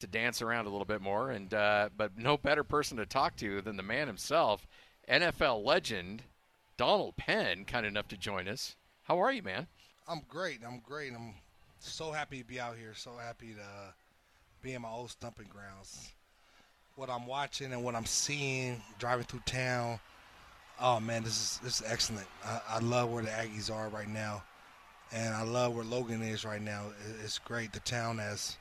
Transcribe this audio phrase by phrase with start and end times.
[0.00, 3.36] to dance around a little bit more, and uh, but no better person to talk
[3.36, 4.66] to than the man himself,
[5.08, 6.22] NFL legend
[6.76, 8.76] Donald Penn, kind enough to join us.
[9.04, 9.66] How are you, man?
[10.06, 10.60] I'm great.
[10.66, 11.12] I'm great.
[11.14, 11.34] I'm
[11.80, 12.94] so happy to be out here.
[12.94, 13.94] So happy to
[14.62, 16.12] be in my old stumping grounds.
[16.96, 20.00] What I'm watching and what I'm seeing driving through town.
[20.80, 22.26] Oh man, this is this is excellent.
[22.44, 24.42] I, I love where the Aggies are right now,
[25.12, 26.86] and I love where Logan is right now.
[27.08, 27.72] It- It's great.
[27.72, 28.56] The town has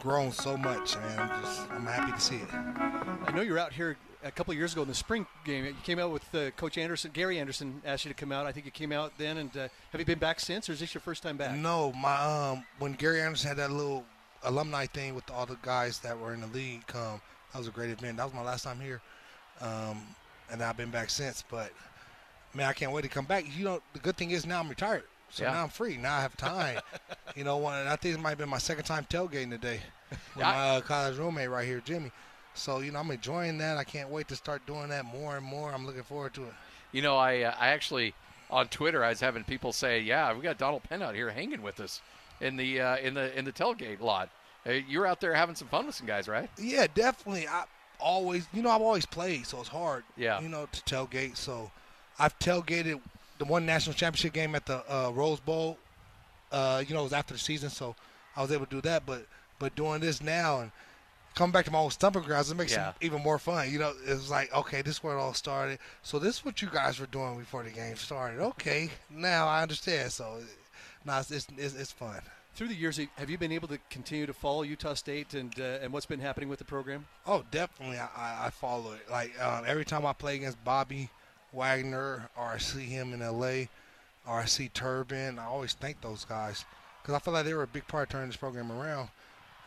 [0.00, 1.18] grown so much, man.
[1.18, 2.52] I'm just I'm happy to see it.
[2.52, 5.64] I know you were out here a couple of years ago in the spring game.
[5.64, 7.10] You came out with uh, Coach Anderson.
[7.12, 8.46] Gary Anderson asked you to come out.
[8.46, 9.38] I think you came out then.
[9.38, 11.56] And uh, have you been back since, or is this your first time back?
[11.56, 14.04] No, my um when Gary Anderson had that little
[14.42, 17.20] alumni thing with all the guys that were in the league come,
[17.52, 18.16] that was a great event.
[18.16, 19.00] That was my last time here,
[19.60, 20.02] um,
[20.50, 21.44] and I've been back since.
[21.50, 21.70] But
[22.54, 23.44] man, I can't wait to come back.
[23.56, 25.04] You know, the good thing is now I'm retired,
[25.34, 25.52] so Yeah.
[25.52, 25.96] now I'm free.
[25.96, 26.80] Now I have time.
[27.36, 30.18] you know, and I think it might have been my second time tailgating today with
[30.38, 32.12] Yeah, my uh, college roommate right here, Jimmy.
[32.54, 33.76] So you know, I'm enjoying that.
[33.76, 35.72] I can't wait to start doing that more and more.
[35.72, 36.54] I'm looking forward to it.
[36.92, 38.14] You know, I uh, I actually
[38.50, 41.62] on Twitter I was having people say, "Yeah, we got Donald Penn out here hanging
[41.62, 42.00] with us
[42.40, 44.28] in the uh, in the in the tailgate lot."
[44.66, 46.48] Uh, you're out there having some fun with some guys, right?
[46.58, 47.46] Yeah, definitely.
[47.48, 47.64] I
[48.00, 50.04] always, you know, I've always played, so it's hard.
[50.16, 50.40] Yeah.
[50.40, 51.36] You know, to tailgate.
[51.36, 51.70] So
[52.18, 53.00] I've tailgated
[53.44, 55.78] the one national championship game at the uh, Rose Bowl.
[56.52, 57.94] Uh, you know, it was after the season, so
[58.36, 59.04] I was able to do that.
[59.06, 59.26] But
[59.58, 60.70] but doing this now and
[61.34, 62.90] coming back to my old stumping grounds, it makes Yeah.
[62.90, 63.70] it even more fun.
[63.70, 65.78] You know, it's like okay, this is where it all started.
[66.02, 68.40] So this is what you guys were doing before the game started.
[68.40, 70.12] Okay, now I understand.
[70.12, 70.38] So.
[71.06, 72.18] No, it's, it's, it's, it's fun.
[72.54, 75.80] Through the years, have you been able to continue to follow Utah State and uh,
[75.82, 77.04] and what's been happening with the program?
[77.26, 77.98] Oh, definitely.
[77.98, 79.10] I, I, I follow it.
[79.10, 81.10] Like um, every time I play against Bobby
[81.54, 83.68] Wagner, or I see him in L.A.,
[84.26, 86.64] or I see Turbin, I always thank those guys
[87.02, 89.10] because I feel like they were a big part of turning this program around.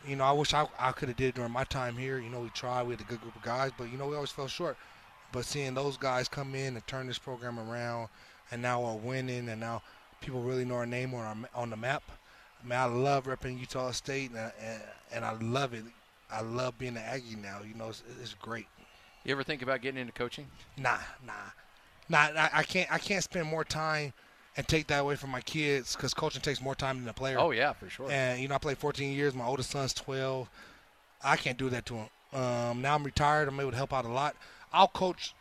[0.06, 2.18] You know, I wish I, I could have did it during my time here.
[2.18, 2.84] You know, we tried.
[2.84, 4.76] We had a good group of guys, but you know, we always fell short.
[5.30, 8.08] But seeing those guys come in and turn this program around,
[8.50, 9.82] and now we're winning, and now
[10.20, 12.02] people really know our name on our, on the map.
[12.62, 14.82] I mean, I love repping Utah State, and, and,
[15.12, 15.84] and I love it.
[16.30, 17.60] I love being an Aggie now.
[17.66, 18.66] You know, it's, it's great.
[19.24, 20.46] You ever think about getting into coaching?
[20.76, 21.32] Nah, nah,
[22.08, 22.18] nah.
[22.18, 22.90] I, I can't.
[22.92, 24.12] I can't spend more time
[24.56, 27.38] and take that away from my kids because coaching takes more time than a player.
[27.38, 28.10] Oh yeah, for sure.
[28.10, 29.34] And you know, I played 14 years.
[29.34, 30.50] My oldest son's 12.
[31.22, 32.08] I can't do that to him.
[32.32, 33.48] Um, now I'm retired.
[33.48, 34.36] I'm able to help out a lot.
[34.72, 35.34] I'll coach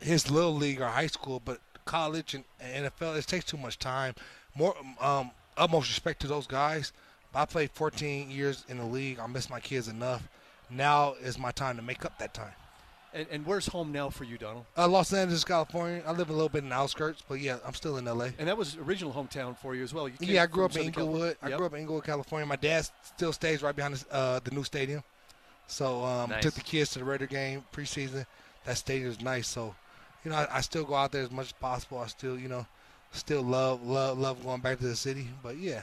[0.00, 3.78] his little league or high school, but college and, and NFL it takes too much
[3.78, 4.14] time.
[4.54, 6.92] More um, utmost respect to those guys.
[7.34, 9.18] I played 14 years in the league.
[9.18, 10.28] I miss my kids enough.
[10.70, 12.52] Now is my time to make up that time.
[13.14, 14.64] And, and where's home now for you, Donald?
[14.76, 16.02] Uh, Los Angeles, California.
[16.04, 18.30] I live a little bit in the outskirts, but yeah, I'm still in LA.
[18.40, 20.08] And that was original hometown for you as well.
[20.08, 21.26] You Yeah, I grew up in Southern California.
[21.28, 21.36] Inglewood.
[21.40, 22.44] I grew up in Inglewood, California.
[22.46, 25.04] My dad still stays right behind the, uh, the new stadium.
[25.68, 26.42] So um, Nice.
[26.42, 28.26] took the kids to the Raider game preseason.
[28.64, 29.46] That stadium is nice.
[29.46, 29.74] So,
[30.24, 31.98] you know, I, I still go out there as much as possible.
[32.00, 32.66] I still, you know,
[33.12, 35.28] still love love love going back to the city.
[35.42, 35.82] But yeah,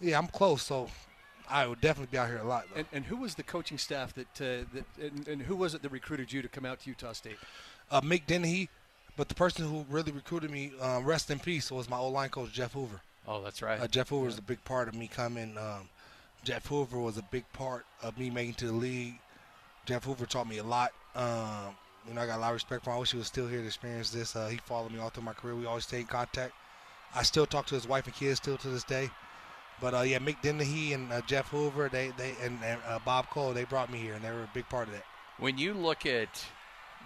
[0.00, 0.62] yeah, I'm close.
[0.62, 0.88] So
[1.52, 2.64] I would definitely be out here a lot.
[2.72, 2.80] Though.
[2.80, 5.82] And, and who was the coaching staff that uh, that and, and who was it
[5.82, 7.36] that recruited you to come out to Utah State?
[7.90, 8.68] uh, Mick Dennehy,
[9.16, 12.30] but the person who really recruited me, uh, rest in peace, was my old line
[12.30, 13.02] coach Jeff Hoover.
[13.28, 13.80] oh, that's right.
[13.80, 15.56] Uh, Jeff Hoover was a big part of me coming.
[15.58, 15.88] Um,
[16.42, 19.18] Jeff Hoover was a big part of me making to the league.
[19.84, 20.92] Jeff Hoover taught me a lot.
[21.14, 21.76] Um,
[22.08, 22.96] you know, I got a lot of respect for him.
[22.96, 24.34] I wish he was still here to experience this.
[24.34, 25.54] Uh, he followed me all through my career.
[25.54, 26.54] We always stay in contact.
[27.14, 29.10] I still talk to his wife and kids still to this day.
[29.82, 33.28] But uh, yeah, Mick Dennehy and uh, Jeff Hoover, they they and, and uh, Bob
[33.30, 35.04] Cole, they brought me here, and they were a big part of that.
[35.38, 36.44] when you look at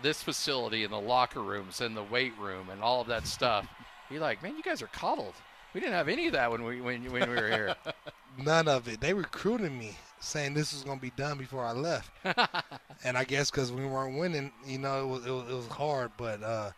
[0.03, 3.67] this facility and the locker rooms and the weight room and all of that stuff,
[4.11, 5.33] you're like, man, you guys are coddled.
[5.73, 7.75] We didn't have any of that when we when, when we were here.
[8.39, 9.01] None of it.
[9.01, 12.11] They recruited me saying this was going to be done before I left.
[13.05, 15.69] and I guess because we weren't winning, you know, it was, it was, it was
[15.69, 16.11] hard.
[16.19, 16.73] But uh,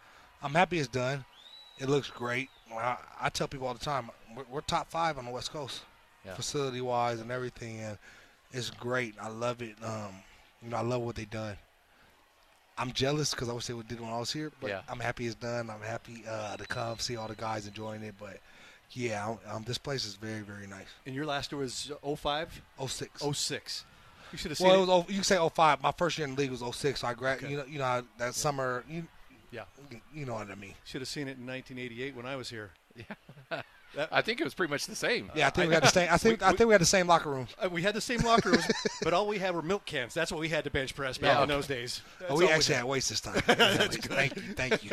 [0.44, 1.24] I'm happy it's done.
[1.78, 2.50] It looks great.
[2.76, 5.82] I, I tell people all the time, we're, we're top five on the West Coast,
[6.24, 6.34] Yeah.
[6.34, 7.80] facility wise and everything.
[7.80, 7.98] And
[8.52, 9.14] it's great.
[9.20, 9.76] I love it.
[9.82, 10.12] Um,
[10.62, 11.56] you know, I love what they done.
[12.76, 14.82] I'm jealous because I wish they would did when I was here, but Yeah.
[14.88, 15.68] I'm happy it's done.
[15.70, 18.14] I'm happy uh, to come see all the guys enjoying it.
[18.18, 18.38] But
[18.92, 20.86] yeah, um, this place is very, very nice.
[21.04, 22.62] And your last year was 05?
[22.86, 23.22] 06.
[23.36, 23.84] 06.
[24.30, 24.82] You should have seen Well, it.
[24.84, 25.82] it was, you can say 05.
[25.82, 27.00] My first year in the league was 06.
[27.00, 27.50] So I grad, Okay.
[27.50, 28.84] you know, you know that summer.
[28.88, 29.06] You,
[29.50, 29.64] Yeah.
[30.14, 30.74] you know what I mean.
[30.84, 32.70] Should have seen it in 1988 when I was here.
[32.94, 33.62] Yeah,
[34.12, 35.30] I think it was pretty much the same.
[35.34, 36.08] Yeah, I think we had the same.
[36.10, 37.54] I think I think we had the same locker rooms.
[37.62, 38.66] Uh, we had the same locker rooms,
[39.02, 40.12] but all we had were milk cans.
[40.14, 42.02] That's what we had to bench press back Yeah, in those days.
[42.20, 42.80] That's Oh, we all actually had.
[42.80, 43.34] had weights this time.
[43.40, 44.90] Thank you, thank you.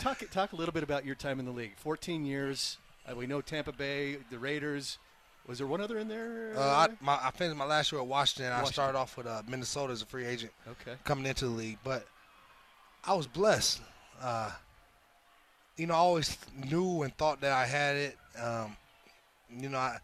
[0.00, 1.74] talk talk a little bit about your time in the league.
[1.76, 2.78] 14 years.
[3.10, 4.98] Uh, we know Tampa Bay, the Raiders.
[5.46, 6.52] Was there one other in there?
[6.56, 8.52] Uh, I, my, I finished my last year at Washington.
[8.52, 10.96] I started off with uh, Minnesota as a free agent okay.
[11.04, 12.06] coming into the league, but
[13.04, 13.80] I was blessed.
[14.20, 14.50] Uh,
[15.76, 18.18] you know, I always knew and thought that I had it.
[18.40, 18.76] Um,
[19.58, 19.98] you know, I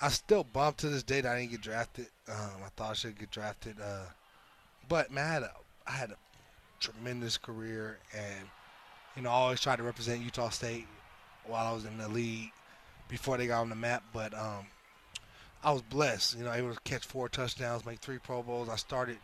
[0.00, 2.08] I still bump to this day that I didn't get drafted.
[2.28, 4.06] Um, I thought I should get drafted, uh,
[4.88, 5.52] but man, I had a
[5.86, 6.16] I had a
[6.80, 8.48] tremendous career, and
[9.16, 10.86] you know, I always tried to represent Utah State
[11.46, 12.52] while I was in the league
[13.08, 14.02] before they got on the map.
[14.12, 14.66] But um,
[15.64, 18.68] I was blessed, you know, able to catch four touchdowns, make three Pro Bowls.
[18.68, 19.18] I started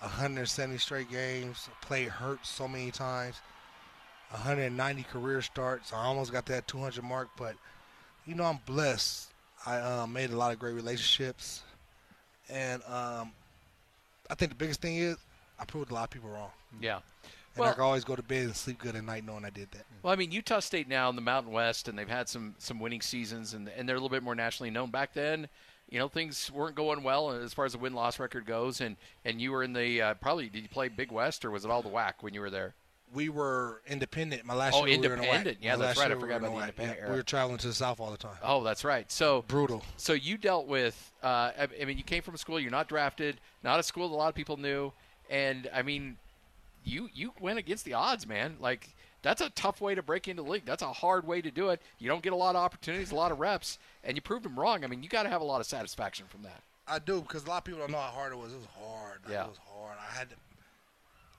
[0.00, 3.36] 170 straight games, played hurt so many times,
[4.30, 5.92] 190 career starts.
[5.92, 7.56] I almost got that 200 mark, but
[8.26, 9.32] you know, I'm blessed.
[9.66, 11.62] I um, made a lot of great relationships,
[12.48, 13.32] and um,
[14.30, 15.16] I think the biggest thing is
[15.58, 16.50] I proved a lot of people wrong.
[16.80, 16.96] Yeah.
[17.54, 19.50] And Well- I can always go to bed and sleep good at night knowing I
[19.50, 19.84] did that.
[20.02, 22.78] Well, I mean, Utah State now in the Mountain West, and they've had some some
[22.78, 24.90] winning seasons, and and they're a little bit more nationally known.
[24.90, 25.48] Back then,
[25.88, 28.96] you know, things weren't going well as far as the win loss record goes, and
[29.24, 31.70] and you were in the uh, probably did you play Big West or was it
[31.70, 32.74] all the WAC when you were there?
[33.14, 34.44] We were independent.
[34.44, 35.58] My last Oh, year we were in the independent.
[35.60, 35.64] WAC.
[35.64, 36.04] Yeah, My that's right.
[36.04, 37.12] I year we forgot about the independent Yeah, era.
[37.12, 38.36] We were traveling to the south all the time.
[38.42, 39.10] Oh, that's right.
[39.10, 39.82] So Brutal.
[39.96, 41.26] So you dealt with, uh,
[41.58, 44.14] I I mean, you came from a school you're not drafted, not a school that
[44.14, 44.92] a lot of people knew,
[45.30, 46.18] and I mean,
[46.88, 48.56] you you went against the odds, man.
[48.60, 50.64] Like that's a tough way to break into the league.
[50.64, 51.82] That's a hard way to do it.
[51.98, 54.58] You don't get a lot of opportunities, a lot of reps, and you proved them
[54.58, 54.84] wrong.
[54.84, 56.62] I mean, you got to have a lot of satisfaction from that.
[56.86, 58.52] I do because a lot of people don't know how hard it was.
[58.52, 59.18] It was hard.
[59.24, 59.44] Like, Yeah.
[59.44, 59.96] It was hard.
[59.98, 60.36] I had to.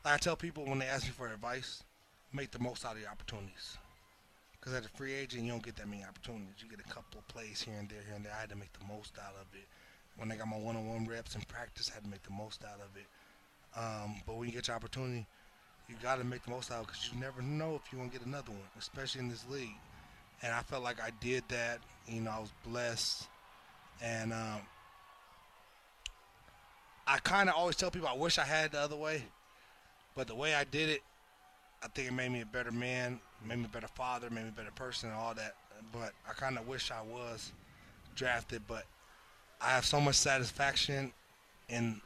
[0.06, 1.84] Like I tell people when they ask me for advice,
[2.32, 3.78] make the most out of your opportunities.
[4.60, 6.56] Because as a free agent, you don't get that many opportunities.
[6.62, 8.34] You get a couple of plays here and there, here and there.
[8.36, 9.66] I had to make the most out of it.
[10.18, 12.82] When I got my one-on-one reps in practice, I had to make the most out
[12.82, 13.08] of it.
[13.80, 15.26] Um, but when you get your opportunity,
[15.90, 18.26] you got to make the most out because you never know if you're gonna get
[18.26, 19.76] another one, especially in this league.
[20.42, 21.80] And I felt like I did that.
[22.08, 23.28] You know, I was blessed,
[24.02, 24.62] and um,
[27.08, 29.24] I kind of always tell people I wish I had the other way,
[30.16, 31.02] but the way I did it,
[31.84, 34.50] I think it made me a better man, made me a better father, made me
[34.50, 35.56] a better person, and all that.
[35.92, 37.52] But I kind of wish I was
[38.16, 38.86] drafted, but
[39.60, 41.12] I have so much satisfaction
[41.68, 42.00] in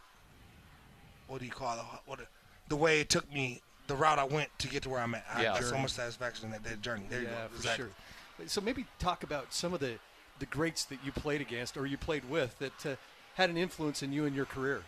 [1.28, 1.84] what do you call it?
[2.06, 2.20] What
[2.68, 5.26] the way it took me, the route I went to get to where I'm at.
[5.34, 5.56] I Yeah.
[5.56, 7.06] have so much satisfaction in that, that journey.
[7.10, 7.48] There you go.
[7.50, 7.86] for Exactly.
[7.86, 8.48] sure.
[8.48, 10.00] So maybe talk about some of the
[10.40, 12.96] the greats that you played against or you played with that uh,
[13.36, 14.84] had an influence in you and your career.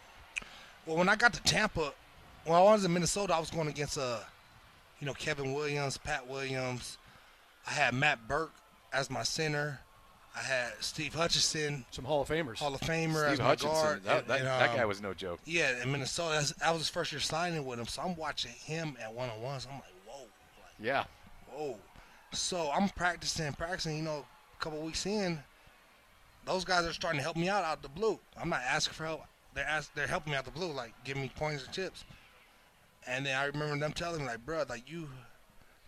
[0.85, 1.93] Well, when I got to Tampa,
[2.45, 4.19] when I was in Minnesota, I was going against uh,
[4.99, 6.97] you know, Kevin Williams, Pat Williams.
[7.67, 8.51] I had Matt Birk
[8.91, 9.79] as my center.
[10.35, 12.57] I had Steve Hutchinson, Some Hall of Famers.
[12.57, 14.03] Hall of Famer, Steve my Hutchinson, guard.
[14.03, 15.39] that, that, and, that um, guy was no joke.
[15.45, 17.85] Yeah, in Minnesota, that's- that was his first year signing with him.
[17.87, 19.65] So I'm watching him at one on ones.
[19.69, 21.05] I'm like, whoa, like, Yeah,
[21.53, 21.77] whoa.
[22.33, 23.95] So I'm practicing, practicing.
[23.97, 24.25] You know,
[24.59, 25.39] a couple weeks in,
[26.45, 28.19] those guys are starting to help me out out the blue.
[28.39, 29.21] I'm not asking for help.
[29.53, 32.03] They're ask, they're helping me out the blue, like giving me points and tips.
[33.07, 35.07] And then I remember them telling me, like, bro, like you,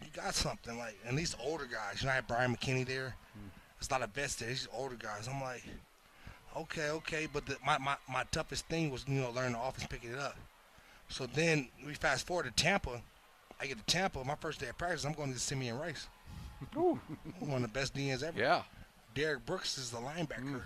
[0.02, 0.78] you got something.
[0.78, 3.16] Like, and these older guys, you know, I had Bryant McKinnie there.
[3.36, 4.50] There's a not of vets there.
[4.50, 5.28] These older guys.
[5.32, 5.64] I'm like,
[6.56, 7.28] okay, okay.
[7.32, 10.20] But the, my, my my toughest thing was, you know, learning the offense, picking it
[10.20, 10.36] up.
[11.10, 13.02] So then we fast forward to Tampa.
[13.62, 14.24] I get to Tampa.
[14.24, 16.08] My first day of practice, I'm going to Simeon Rice.
[16.74, 17.00] One
[17.54, 18.38] of the best DNs ever.
[18.40, 18.64] yeah.
[19.16, 20.62] Derrick Brooks is the linebacker.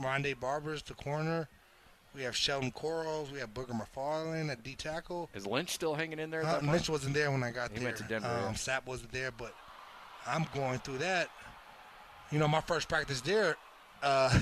[0.00, 1.48] Rondé Barber's the corner.
[2.14, 3.30] We have Sheldon Quarles.
[3.32, 5.28] We have Booger McFarland at D tackle.
[5.34, 6.40] Is Lynch still hanging in there?
[6.42, 6.72] At Uh, that point?
[6.72, 7.86] Mitch wasn't there when I got He there.
[7.86, 8.52] went to Denver, Um, yeah.
[8.52, 9.54] Sapp wasn't there, but
[10.26, 11.28] I'm going through that.
[12.34, 13.56] You know, my first practice there,
[14.02, 14.36] uh,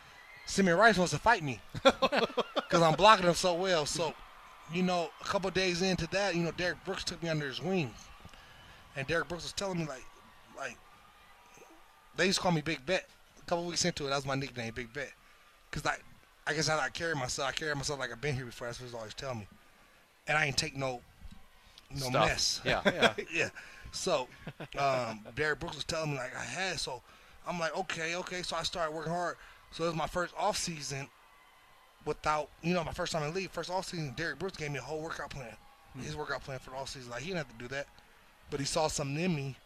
[0.46, 3.86] Simeon Rice wants to fight me because I'm blocking him so well.
[3.86, 4.12] So,
[4.70, 7.62] you know, a couple days into that, you know, Derrick Brooks took me under his
[7.62, 7.90] wing,
[8.96, 10.04] and Derrick Brooks was telling me like,
[10.58, 10.76] like
[12.18, 13.08] they used to call me Big Bet.
[13.40, 15.10] A couple weeks into it, that was my nickname, Big Bet,
[15.70, 15.96] because I,
[16.46, 18.66] I guess how I carry myself, I carry myself like I've been here before.
[18.66, 19.48] That's what he always tell me,
[20.26, 21.00] and I ain't take no,
[21.92, 22.12] no Stuff.
[22.12, 22.60] mess.
[22.62, 23.14] Yeah, yeah.
[23.34, 23.48] yeah.
[23.90, 24.28] So,
[24.78, 26.78] um, Derrick Brooks was telling me like I had.
[26.78, 27.00] So,
[27.46, 28.42] I'm like, okay, okay.
[28.42, 29.36] So I started working hard.
[29.70, 31.08] So it was my first off season
[32.04, 33.50] without, you know, my first time in the league.
[33.50, 35.54] First off season, Derrick Brooks gave me a whole workout plan.
[35.94, 36.00] Hmm.
[36.00, 37.10] His workout plan for the off season.
[37.10, 37.86] Like he didn't have to do that,
[38.50, 39.56] but he saw something in me.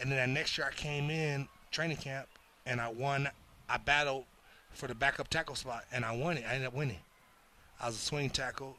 [0.00, 2.26] And then that next year I came in training camp
[2.66, 3.28] and I won.
[3.68, 4.24] I battled
[4.72, 6.44] for the backup tackle spot and I won it.
[6.48, 6.98] I ended up winning.
[7.80, 8.76] I was a swing tackle.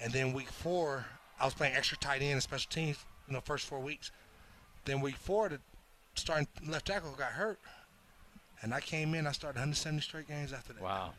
[0.00, 1.04] And then week four,
[1.40, 4.10] I was playing extra tight end and special teams, you know, first four weeks.
[4.84, 5.60] Then week four, the
[6.18, 7.58] starting left tackle got hurt.
[8.62, 10.82] And I came in, I started 170 straight games after that.
[10.82, 11.12] Wow.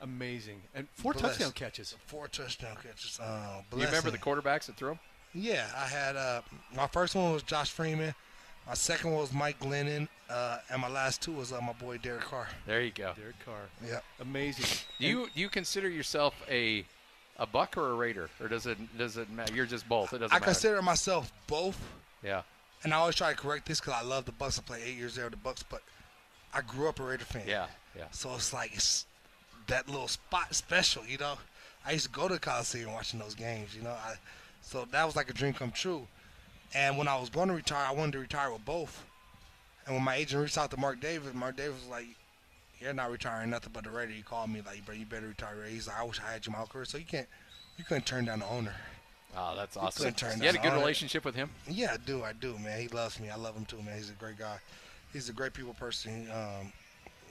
[0.00, 0.62] Amazing.
[0.74, 1.26] And four Blessed.
[1.38, 1.94] touchdown catches.
[2.06, 3.18] Four touchdown catches.
[3.20, 4.98] Uh, You remember the quarterbacks that threw him?
[5.34, 6.40] Yeah, I had uh,
[6.74, 8.14] my first one was Josh Freeman.
[8.66, 11.98] My second one was Mike Glennon, uh, and my last two was uh, my boy
[11.98, 12.48] Derek Carr.
[12.66, 13.12] There you go.
[13.16, 13.60] Derek Carr.
[13.86, 14.00] Yeah.
[14.20, 14.64] Amazing.
[14.98, 16.84] Do you do you consider yourself a
[17.38, 19.54] a buck or a raider, or does it does it matter?
[19.54, 20.12] You're just both.
[20.14, 20.44] It doesn't I matter.
[20.46, 21.78] consider myself both,
[22.24, 22.42] yeah.
[22.86, 24.60] And I always try to correct this because I love the Bucks.
[24.60, 25.82] I played eight years there with the Bucks, but
[26.54, 27.42] I grew up a Raider fan.
[27.44, 27.66] Yeah.
[27.98, 28.04] Yeah.
[28.12, 29.06] So it's like it's
[29.66, 31.34] that little spot special, you know.
[31.84, 33.90] I used to go to the Coliseum watching those games, you know.
[33.90, 34.14] I,
[34.62, 36.06] so that was like a dream come true.
[36.76, 39.04] And when I was going to retire, I wanted to retire with both.
[39.84, 42.06] And when my agent reached out to Mark Davis, Mark Davis was like,
[42.78, 45.56] "You're not retiring nothing but the Raider." He called me like, "Bro, you better retire."
[45.68, 47.26] He's like, "I wish I had my career." So you can't,
[47.78, 48.74] you couldn't turn down the owner.
[49.34, 50.12] Oh, that's awesome.
[50.14, 51.50] turn You had a good relationship with him.
[51.68, 52.22] Yeah, I do.
[52.22, 52.80] I do, man.
[52.80, 53.30] He loves me.
[53.30, 53.96] I love him too, man.
[53.96, 54.58] He's a great guy.
[55.12, 56.28] He's a great people person.
[56.30, 56.72] Um,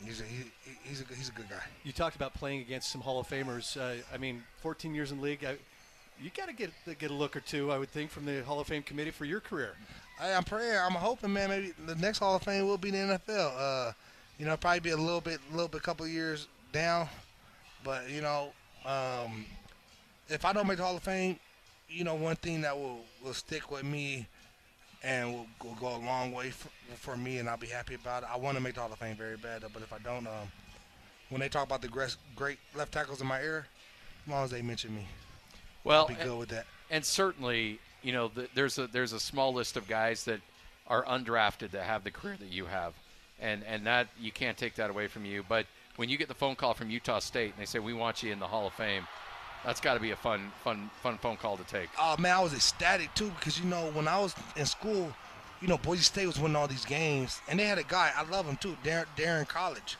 [0.04, 1.64] he's a he, he- he's a he's a good guy.
[1.84, 3.78] You talked about playing against some Hall of Famers.
[3.80, 5.44] Uh, I mean, 14 years in the league.
[5.46, 5.58] I,
[6.22, 8.60] you got to get get a look or two, I would think, from the Hall
[8.60, 9.74] of Fame committee for your career.
[10.22, 10.78] I, I'm praying.
[10.78, 11.50] I'm hoping, man.
[11.50, 12.98] Maybe the next Hall of Fame will be the
[13.28, 13.54] NFL.
[13.58, 13.92] Uh,
[14.38, 17.08] you know, probably be a little bit, little bit, a couple years down.
[17.84, 18.52] But you know,
[18.86, 19.46] um,
[20.30, 21.38] if I don't make the Hall of Fame,
[21.90, 24.28] you know, one thing that will will stick with me
[25.04, 28.24] and will, will go a long way for, for me, and I'll be happy about
[28.24, 28.30] it.
[28.34, 30.48] I want to make the Hall of Fame very bad, but if I don't, um,
[31.30, 33.66] when they talk about the great, great left tackles in my era,
[34.26, 35.06] as long as they mention me,
[35.84, 36.66] Well, I'll be good with that.
[36.90, 40.40] and certainly, you know, th there's a there's a small list of guys that
[40.88, 42.94] are undrafted that have the career that you have,
[43.40, 45.44] and and that you can't take that away from you.
[45.48, 45.66] But
[45.98, 48.32] when you get the phone call from Utah State and they say we want you
[48.32, 49.08] in the Hall of Fame,
[49.66, 51.90] that's got to be a fun fun fun phone call to take.
[52.00, 55.14] Oh man, I was ecstatic too because you know when I was in school,
[55.62, 58.24] you know Boise State was winning all these games, and they had a guy I
[58.30, 59.98] love him too, Daryn, Daryn Colledge,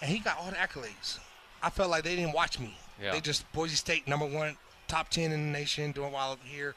[0.00, 1.18] and he got all the accolades.
[1.62, 2.76] I felt like they didn't watch me.
[3.00, 3.12] Yeah.
[3.12, 4.56] They just Boise State number one,
[4.88, 6.74] top ten in the nation, doing well over here.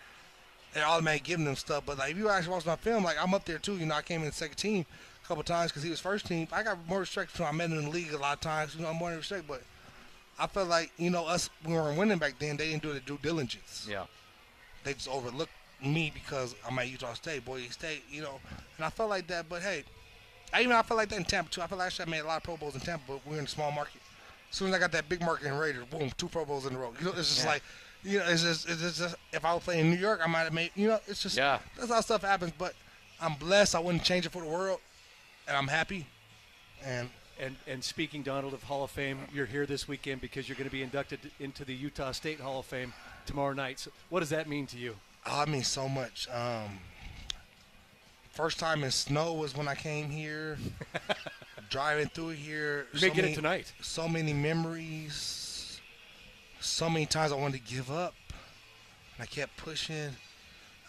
[0.74, 3.34] They're automatically giving them stuff, but like if you actually watch my film, like I'm
[3.34, 3.76] up there too.
[3.76, 4.86] You know, I came in the second team
[5.24, 6.48] a couple times because he was first team.
[6.52, 7.50] I got more respect for him.
[7.50, 8.76] I met him in the league a lot of times.
[8.76, 9.64] You know, I'm more respect, but
[10.40, 12.58] I felt like you know us when we were winning back then.
[12.58, 14.06] They didn't do the due diligence Yeah,
[14.84, 15.52] they just overlooked
[15.84, 18.40] me because I'm at Utah State, Boise State, you know.
[18.78, 19.84] And I felt like that, but hey,
[20.54, 21.62] I even I felt like that in Tampa too.
[21.62, 23.46] I felt like I made a lot of Pro Bowls in Tampa, but we're in
[23.46, 24.02] a small market.
[24.50, 26.76] As soon as I got that big market in Raiders, boom, two Pro Bowls in
[26.76, 26.94] a row.
[27.00, 27.50] You know, it's just Yeah.
[27.52, 27.64] like,
[28.04, 30.42] you know, it's just, it's just if I was playing in New York, I might
[30.42, 31.60] have made, you know, it's just Yeah.
[31.78, 32.52] that's how stuff happens.
[32.58, 32.74] But
[33.22, 33.76] I'm blessed.
[33.76, 34.80] I wouldn't change it for the world,
[35.48, 36.06] and I'm happy.
[36.84, 37.10] And
[37.40, 40.70] And and speaking, Donald, of Hall of Fame, you're here this weekend because you're going
[40.70, 42.94] to be inducted into the Utah State Hall of Fame
[43.26, 43.80] tomorrow night.
[43.80, 44.96] So what does that mean to you?
[45.26, 46.28] Oh, I mean so much.
[46.30, 46.80] Um,
[48.32, 50.58] first time in snow was when I came here.
[51.70, 52.88] Driving through here.
[52.94, 53.74] You may so get many, it tonight.
[53.82, 55.80] So many memories.
[56.60, 58.14] So many times I wanted to give up.
[59.16, 60.10] And I kept pushing.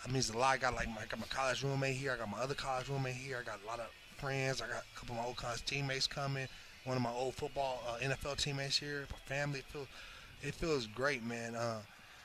[0.05, 0.55] I mean, it's a lot.
[0.55, 2.13] I got like my, I got my college roommate here.
[2.13, 3.39] I got my other college roommate here.
[3.41, 3.87] I got a lot of
[4.23, 4.63] friends.
[4.63, 6.47] I got a couple of my old college teammates coming.
[6.85, 9.05] One of my old football uh, NFL teammates here.
[9.11, 9.59] My family.
[9.59, 9.89] It feels,
[10.43, 11.57] it feels great, man.
[11.57, 11.81] Uh,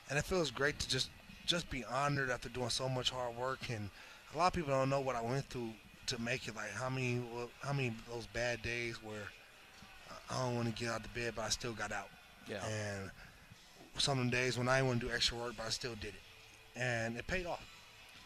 [0.08, 1.10] and it feels great to just
[1.44, 3.58] just be honored after doing so much hard work.
[3.68, 3.90] And
[4.34, 5.70] a lot of people don't know what I went through
[6.06, 6.54] to make it.
[6.54, 7.20] Like how many
[7.62, 9.28] how many those bad days where
[10.30, 12.08] I don't want to get out of bed, but I still got out.
[12.48, 12.64] yeah.
[12.64, 13.10] And
[13.98, 15.96] some of the days when I didn't want to do extra work, but I still
[15.96, 17.66] did it, and it paid off.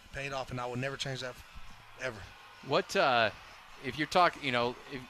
[0.04, 1.34] It paid off, and I will never change that
[2.02, 2.18] ever.
[2.66, 3.30] What uh,
[3.84, 4.42] if you're talking?
[4.44, 5.00] You know, if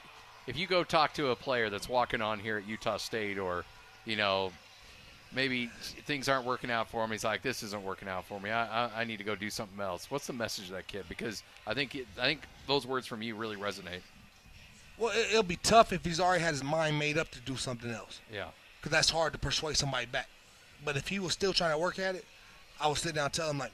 [0.47, 3.63] if you go talk to a player that's walking on here at Utah State, or
[4.05, 4.51] you know,
[5.33, 5.67] maybe
[6.05, 7.11] things aren't working out for him.
[7.11, 8.49] He's like, "This isn't working out for me.
[8.49, 11.05] I, I, I need to go do something else." What's the message to that kid?
[11.07, 14.01] Because I think it, I think those words from you really resonate.
[14.97, 17.55] Well, it, it'll be tough if he's already had his mind made up to do
[17.55, 18.47] something else, Yeah,
[18.79, 20.27] because that's hard to persuade somebody back.
[20.85, 22.25] But if he was still trying to work at it,
[22.79, 23.71] I would sit down and tell him like,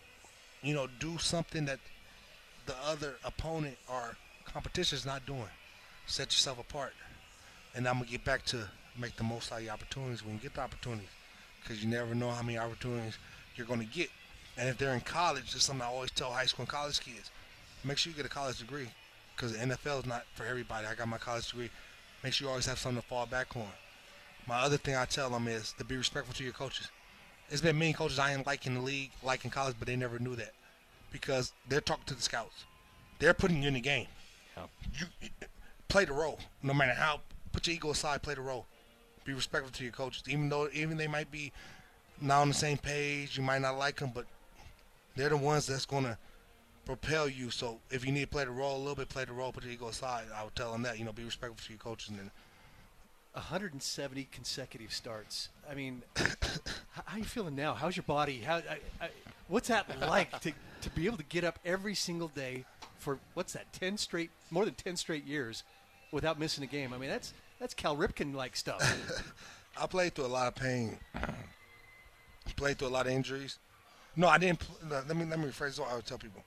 [0.61, 1.79] you know, do something that
[2.67, 4.15] the other opponent or
[4.51, 5.49] competition is not doing.
[6.05, 6.93] Set yourself apart,
[7.75, 10.39] and I'm gonna get back to make the most out of your opportunities when you
[10.39, 11.09] get the opportunities,
[11.61, 13.17] because you never know how many opportunities
[13.55, 14.09] you're gonna get.
[14.57, 17.29] And if they're in college, that's something I always tell high school and college kids:
[17.83, 18.89] make sure you get a college degree,
[19.35, 20.87] because the NFL is not for everybody.
[20.87, 21.69] I got my college degree.
[22.23, 23.71] Make sure you always have something to fall back on.
[24.47, 26.89] My other thing I tell them is to be respectful to your coaches.
[27.47, 30.19] There's been many coaches I like in the league, like in college, but they never
[30.19, 30.53] knew that
[31.11, 32.65] because they're talking to the scouts.
[33.19, 34.07] They're putting you in the game.
[34.97, 35.29] You
[35.87, 37.21] play the role, no matter how.
[37.51, 38.21] Put your ego aside.
[38.21, 38.65] Play the role.
[39.25, 41.51] Be respectful to your coaches, even though even they might be
[42.21, 43.37] not on the same page.
[43.37, 44.25] You might not like them, but
[45.15, 46.17] they're the ones that's gonna
[46.85, 47.49] propel you.
[47.49, 49.51] So if you need to play the role a little bit, play the role.
[49.51, 50.25] Put your ego aside.
[50.35, 50.99] I would tell them that.
[50.99, 52.31] You know, be respectful to your coaches and.
[53.33, 55.49] 170 consecutive starts.
[55.69, 57.73] I mean, how are you feeling now?
[57.73, 58.39] How's your body?
[58.39, 59.09] How, I, I,
[59.47, 60.51] what's that like to,
[60.81, 62.65] to be able to get up every single day
[62.99, 63.71] for what's that?
[63.73, 65.63] Ten straight, more than ten straight years,
[66.11, 66.93] without missing a game.
[66.93, 68.81] I mean, that's that's Cal Ripken like stuff.
[69.79, 70.97] I played through a lot of pain.
[71.15, 71.31] Uh-huh.
[72.55, 73.57] played through a lot of injuries.
[74.15, 74.59] No, I didn't.
[74.59, 76.43] Pl- no, let me let me rephrase what I would tell people.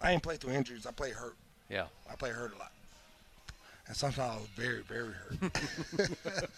[0.00, 0.86] I ain't played through injuries.
[0.86, 1.36] I played hurt.
[1.68, 1.86] Yeah.
[2.10, 2.72] I played hurt a lot.
[3.88, 6.16] And sometimes I was very, very hurt.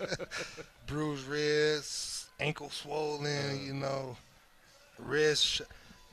[0.87, 3.64] Bruised wrists, ankle swollen, uh-huh.
[3.64, 4.16] you know,
[4.99, 5.45] wrist.
[5.45, 5.61] Sh-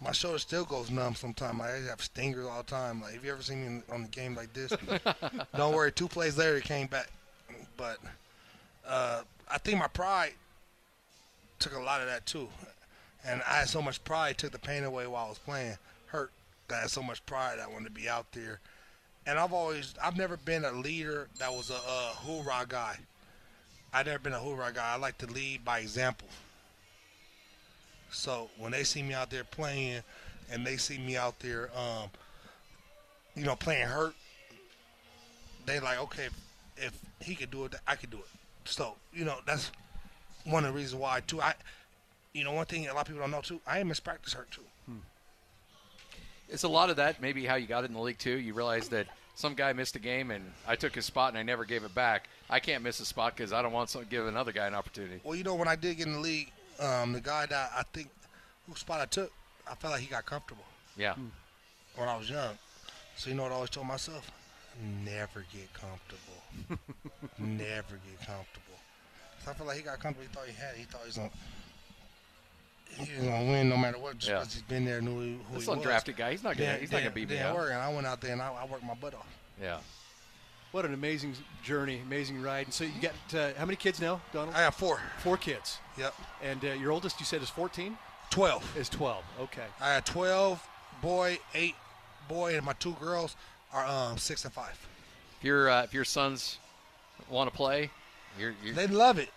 [0.02, 1.62] my shoulder still goes numb sometimes.
[1.62, 3.02] I have stingers all the time.
[3.02, 4.72] Like, if you ever seen me in, on the game like this,
[5.56, 5.92] don't worry.
[5.92, 7.10] Two plays later, it came back.
[7.78, 7.98] But
[8.88, 10.34] uh, I think my pride
[11.60, 12.48] took a lot of that too.
[13.26, 15.78] And I had so much pride, took the pain away while I was playing.
[16.08, 16.32] Hurt.
[16.70, 18.60] I had so much pride, I wanted to be out there
[19.26, 22.98] and I've always I've never been a leader that was a, a hoorah guy.
[23.94, 24.94] I've never been a hoorah guy.
[24.94, 26.28] I like to lead by example.
[28.12, 30.02] So when they see me out there playing,
[30.52, 32.10] and they see me out there, um,
[33.36, 34.14] you know, playing hurt,
[35.66, 36.28] they like, okay,
[36.78, 38.28] if he could do it, I could do it.
[38.66, 39.72] So you know, that's
[40.46, 41.42] one of the reasons why too.
[41.42, 41.54] I,
[42.34, 43.60] you know, one thing a lot of people don't know too.
[43.66, 44.62] I am in practice hurt too.
[46.50, 47.22] It's a lot of that.
[47.22, 48.38] Maybe how you got it in the league too.
[48.38, 51.44] You realize that some guy missed a game and I took his spot and I
[51.44, 52.30] never gave it back.
[52.50, 55.20] I can't miss a spot because I don't want to give another guy an opportunity.
[55.24, 57.84] Well, you know, when I did get in the league, um, the guy that I
[57.94, 58.10] think
[58.68, 59.32] whose spot I took,
[59.70, 60.66] I felt like he got comfortable
[60.98, 61.16] Yeah.
[61.96, 62.58] when I was young.
[63.18, 64.30] So you know what I always told myself?
[65.06, 66.80] Never get comfortable.
[67.40, 68.78] Never get comfortable.
[69.44, 70.28] So I felt like he got comfortable.
[70.30, 70.74] He thought he had.
[70.76, 70.80] it.
[70.80, 71.30] He thought he was gonna.
[72.90, 74.40] He was gonna win no matter what, just Yeah.
[74.40, 75.80] because he's been there, knew who, who This he was.
[75.80, 77.56] undrafted guy, he's not gonna Then- he's not gonna then- beat me then out.
[77.56, 79.28] work, and I went out there and I, I worked my butt off.
[79.62, 79.80] Yeah.
[80.76, 82.66] What an amazing journey, amazing ride.
[82.66, 84.54] And so you got uh, how many kids now, Donald?
[84.54, 85.00] I have four.
[85.20, 85.78] Four kids.
[85.98, 86.14] Yep.
[86.44, 87.98] And uh, your oldest, you said, is 14?
[88.30, 88.76] Twelve.
[88.78, 89.24] Is 12.
[89.40, 89.64] Okay.
[89.80, 90.62] I had twelve
[91.02, 91.76] boy, eight
[92.28, 93.38] boy, and my two girls
[93.72, 94.78] are um six and five.
[95.40, 96.58] If your uh, if your sons
[97.30, 97.90] want to play,
[98.38, 99.30] you're, you're They love it.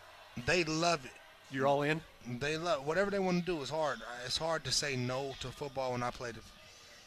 [0.46, 1.12] They love it.
[1.52, 2.00] You're all in?
[2.40, 3.98] They love whatever they want to do is hard.
[3.98, 6.34] Uh, It's hard to say no to football when I played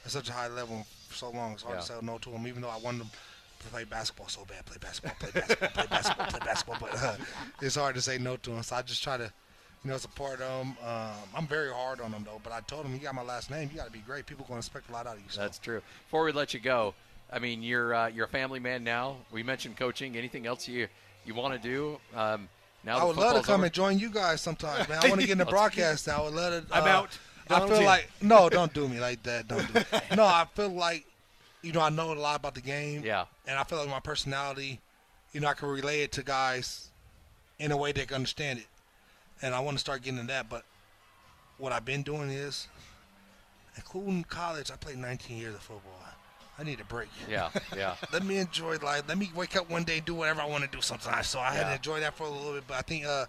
[0.05, 1.53] at such a high level for so long.
[1.53, 1.81] It's hard Yeah.
[1.81, 3.09] to say no to them, even though I wanted them
[3.61, 4.65] to play basketball so bad.
[4.65, 6.77] Play basketball, play basketball, play basketball, play basketball.
[6.79, 7.15] But uh,
[7.61, 8.63] it's hard to say no to them.
[8.63, 9.31] So I just try to,
[9.83, 10.75] you know, support them.
[10.85, 12.39] Um, I'm very hard on them though.
[12.43, 13.69] But I told them, you got my last name.
[13.71, 14.25] You got to be great.
[14.25, 15.29] People going to expect a lot out of you.
[15.29, 15.41] So.
[15.41, 15.81] That's true.
[16.05, 16.93] Before we let you go,
[17.31, 19.17] I mean, you're uh, you're a family man now.
[19.31, 20.17] We mentioned coaching.
[20.17, 20.87] Anything else you
[21.25, 21.99] you want to do?
[22.15, 22.49] Um,
[22.83, 23.65] now I would love to come over?
[23.65, 24.99] and join you guys sometime, man.
[25.03, 26.09] I want to get in the broadcast.
[26.09, 26.75] I would love to.
[26.75, 27.17] I'm uh, out.
[27.49, 29.47] I feel like no, don't do me like that.
[29.47, 29.81] Don't do.
[30.15, 31.05] No, I feel like
[31.61, 33.03] you know I know a lot about the game.
[33.03, 33.25] Yeah.
[33.47, 34.79] and I feel like my personality,
[35.33, 36.89] you know, I can relay it to guys
[37.59, 38.67] in a way they can understand it,
[39.41, 40.49] and I want to start getting into that.
[40.49, 40.63] But
[41.57, 42.67] what I've been doing is,
[43.75, 45.91] including college, I played 19 years of football.
[46.59, 47.09] I need a break.
[47.29, 47.95] Yeah, yeah.
[48.13, 49.03] Let me enjoy life.
[49.07, 51.27] Let me wake up one day, do whatever I want to do sometimes.
[51.27, 52.65] So I had to enjoy that for a little bit.
[52.67, 53.25] But I think, uh,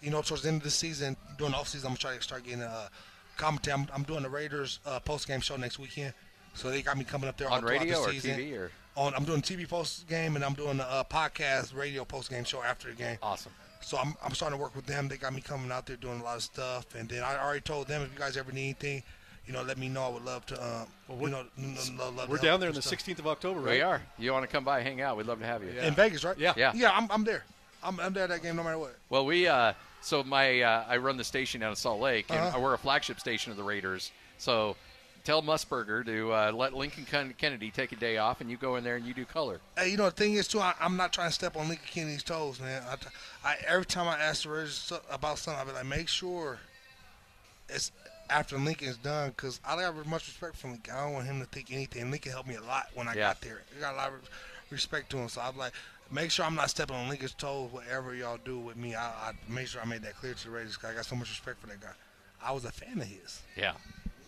[0.00, 2.02] you know, towards the end of the season, during the off season, I'm going to
[2.02, 2.88] try to start getting uh,
[3.36, 3.74] commentary.
[3.74, 6.12] I'm, I'm doing the Raiders uh, post game show next weekend.
[6.54, 8.38] So they got me coming up there On radio the or season.
[8.38, 12.04] TV or On, I'm doing TV post game and I'm doing the uh, podcast radio
[12.04, 13.16] post game show after the game.
[13.22, 13.52] awesome.
[13.80, 15.08] So I'm, I'm starting to work with them.
[15.08, 16.94] They got me coming out there doing a lot of stuff.
[16.94, 19.02] And then I already told them if you guys ever need anything,
[19.46, 20.04] you know, let me know.
[20.04, 20.64] I would love to.
[20.64, 20.86] Um,
[21.20, 23.00] you know, n- n- love, love We're help down there on the stuff.
[23.04, 23.70] 16th of October, right?
[23.74, 24.00] We are.
[24.18, 25.16] You want to come by, and hang out?
[25.16, 25.70] We'd love to have you.
[25.74, 25.88] Yeah.
[25.88, 26.38] in Vegas, right?
[26.38, 26.52] Yeah.
[26.56, 26.72] Yeah.
[26.76, 27.44] Yeah, I'm, I'm there.
[27.82, 28.94] I'm, I'm there at that game no matter what.
[29.10, 32.38] Well, we uh, so my uh, I run the station down in Salt Lake, and
[32.38, 32.60] Uh-huh.
[32.60, 34.12] we're a flagship station of the Raiders.
[34.38, 34.76] So
[35.24, 37.06] tell Musburger to uh, let Lincoln
[37.38, 39.60] Kennedy take a day off, and you go in there and you do color.
[39.76, 40.60] Hey, you know the thing is too.
[40.60, 42.82] I, I'm not trying to step on Lincoln Kennedy's toes, man.
[43.44, 46.58] I every time I ask the Raiders about something, I be like, make sure
[47.68, 47.92] it's
[48.30, 50.94] after Lincoln's done, because I have much respect for Lincoln.
[50.94, 52.10] I don't want him to think anything.
[52.10, 53.28] Lincoln helped me a lot when I Yeah.
[53.28, 53.62] got there.
[53.76, 54.28] I got a lot of
[54.70, 55.72] respect to him, so I'm like,
[56.10, 57.70] make sure I'm not stepping on Lincoln's toes.
[57.72, 60.50] Whatever y'all do with me, I, I make sure I made that clear to the
[60.50, 60.76] Raiders.
[60.76, 61.92] Cause I got so much respect for that guy.
[62.42, 63.42] I was a fan of his.
[63.56, 63.72] Yeah.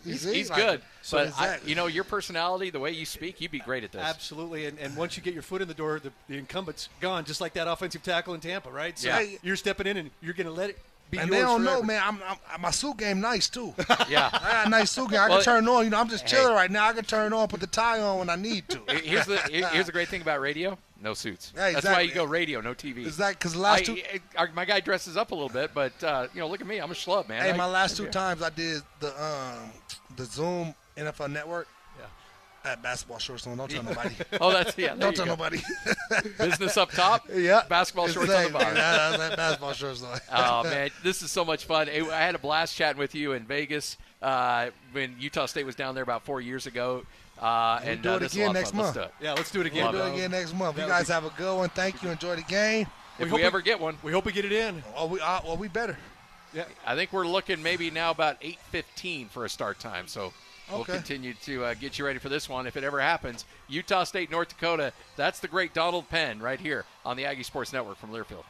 [0.05, 0.33] You He's, see?
[0.33, 3.51] he's Like, good, so but I, you know your personality, the way you speak, you'd
[3.51, 4.01] be great at this.
[4.01, 7.25] Absolutely, and, and once you get your foot in the door, the, the incumbent's gone,
[7.25, 8.97] just like that offensive tackle in Tampa, right?
[8.97, 9.25] So Yeah.
[9.41, 10.79] you're stepping in, and you're going to let it
[11.11, 11.81] be and they don't forever.
[11.81, 12.01] know, man.
[12.03, 12.19] I'm,
[12.51, 13.73] I'm, my suit game nice too.
[14.09, 14.29] Yeah.
[14.33, 15.19] I got a nice suit game.
[15.19, 15.83] I Well, can turn on.
[15.83, 16.37] You know, I'm just hey.
[16.37, 16.87] chilling right now.
[16.89, 18.79] I can turn on, put the tie on when I need to.
[19.03, 19.37] Here's the
[19.71, 21.53] here's the great thing about radio: no suits.
[21.55, 23.05] Yeah, That's why you go radio, no TV.
[23.05, 23.97] Is that because the I, last two?
[24.37, 26.79] I- my guy dresses up a little bit, but uh, you know, look at me,
[26.79, 27.43] I'm a schlub, man.
[27.43, 29.69] Hey, I- my last two times I did the um
[30.17, 31.67] the Zoom NFL Network.
[31.99, 32.05] Yeah.
[32.63, 33.55] I had basketball shorts on.
[33.57, 34.15] Don't tell nobody.
[34.41, 34.95] Oh, that's yeah.
[34.99, 35.31] Don't tell go.
[35.33, 35.59] nobody.
[36.39, 37.27] Business up top.
[37.31, 37.61] yeah.
[37.69, 38.75] Basketball shorts on the bottom.
[38.75, 40.19] Yeah, I had basketball shorts on.
[40.33, 41.87] oh man, this is so much fun.
[41.87, 45.93] I had a blast chatting with you in Vegas uh, when Utah State was down
[45.93, 47.05] there about four years ago.
[47.39, 48.93] Uh, We'll and do uh, it this again next month.
[48.95, 49.03] do.
[49.21, 49.91] Yeah, let's do it again.
[49.91, 50.01] We'll again.
[50.01, 50.17] do it it.
[50.19, 50.77] again next month.
[50.79, 51.69] You guys have a good one.
[51.69, 52.09] Thank you.
[52.09, 52.87] Enjoy the game.
[53.19, 54.81] If hope we we- ever get one, We hope we get it in.
[54.95, 55.97] Oh, we uh, well, we better.
[56.53, 56.63] Yeah.
[56.85, 60.07] I think we're looking maybe now about 8:15 for a start time.
[60.07, 60.31] So
[60.71, 60.93] we'll Okay.
[60.93, 63.43] continue to uh, get you ready for this one if it ever happens.
[63.67, 64.93] Utah State, North Dakota.
[65.17, 68.45] That's the great Donald Penn right here on the Aggie Sports Network from Learfield.